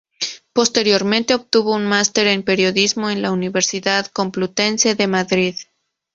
Posteriormente 0.53 1.35
obtuvo 1.35 1.75
un 1.75 1.85
Master 1.85 2.25
en 2.25 2.41
periodismo 2.41 3.11
en 3.11 3.21
la 3.21 3.29
Universidad 3.31 4.07
Complutense 4.07 4.95
de 4.95 5.05
Madrid. 5.05 5.55